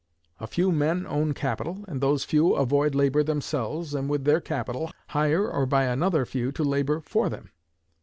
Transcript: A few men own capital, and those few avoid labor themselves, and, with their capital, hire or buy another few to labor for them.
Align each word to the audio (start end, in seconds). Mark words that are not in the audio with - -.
A 0.39 0.47
few 0.47 0.71
men 0.71 1.05
own 1.05 1.35
capital, 1.35 1.85
and 1.87 2.01
those 2.01 2.23
few 2.23 2.55
avoid 2.55 2.95
labor 2.95 3.21
themselves, 3.21 3.93
and, 3.93 4.09
with 4.09 4.23
their 4.23 4.41
capital, 4.41 4.89
hire 5.09 5.47
or 5.47 5.67
buy 5.67 5.83
another 5.83 6.25
few 6.25 6.51
to 6.53 6.63
labor 6.63 7.01
for 7.01 7.29
them. 7.29 7.51